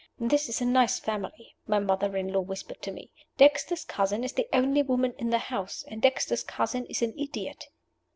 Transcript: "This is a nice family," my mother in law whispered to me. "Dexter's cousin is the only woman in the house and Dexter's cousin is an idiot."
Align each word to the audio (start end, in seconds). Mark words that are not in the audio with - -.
"This 0.19 0.49
is 0.49 0.61
a 0.61 0.65
nice 0.65 0.97
family," 0.97 1.55
my 1.67 1.77
mother 1.77 2.17
in 2.17 2.33
law 2.33 2.41
whispered 2.41 2.81
to 2.81 2.91
me. 2.91 3.11
"Dexter's 3.37 3.85
cousin 3.85 4.23
is 4.23 4.33
the 4.33 4.47
only 4.51 4.81
woman 4.81 5.13
in 5.19 5.29
the 5.29 5.37
house 5.37 5.83
and 5.87 6.01
Dexter's 6.01 6.41
cousin 6.43 6.87
is 6.87 7.03
an 7.03 7.13
idiot." 7.19 7.65